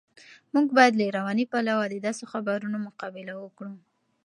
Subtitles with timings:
[0.53, 3.73] موږ باید له رواني پلوه د داسې خبرونو مقابله وکړو.